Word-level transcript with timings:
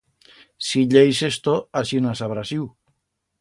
Si 0.67 0.81
lleis 0.93 1.21
esto, 1.29 1.53
asinas 1.83 2.23
habrá 2.25 2.47
siu. 2.53 2.67